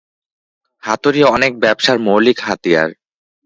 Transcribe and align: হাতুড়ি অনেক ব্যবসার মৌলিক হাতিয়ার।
হাতুড়ি 0.83 1.21
অনেক 1.35 1.51
ব্যবসার 1.63 1.97
মৌলিক 1.99 2.37
হাতিয়ার। 2.41 2.89